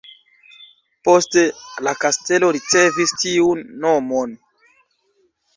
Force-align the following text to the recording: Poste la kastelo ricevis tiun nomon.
Poste 1.07 1.43
la 1.87 1.93
kastelo 2.05 2.51
ricevis 2.57 3.15
tiun 3.25 3.63
nomon. 3.85 4.35